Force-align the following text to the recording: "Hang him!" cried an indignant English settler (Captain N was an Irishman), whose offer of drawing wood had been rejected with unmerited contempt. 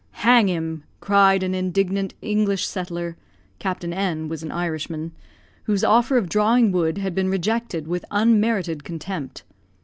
"Hang 0.25 0.47
him!" 0.49 0.83
cried 0.99 1.43
an 1.43 1.53
indignant 1.53 2.15
English 2.23 2.65
settler 2.65 3.17
(Captain 3.59 3.93
N 3.93 4.29
was 4.29 4.41
an 4.41 4.51
Irishman), 4.51 5.11
whose 5.65 5.83
offer 5.83 6.17
of 6.17 6.27
drawing 6.27 6.71
wood 6.71 6.97
had 6.97 7.13
been 7.13 7.29
rejected 7.29 7.87
with 7.87 8.03
unmerited 8.09 8.83
contempt. 8.83 9.43